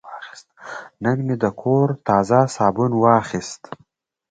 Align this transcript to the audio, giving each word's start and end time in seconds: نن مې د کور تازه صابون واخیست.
نن 1.03 1.17
مې 1.25 1.35
د 1.43 1.45
کور 1.61 1.87
تازه 2.07 2.39
صابون 2.55 2.91
واخیست. 3.03 3.61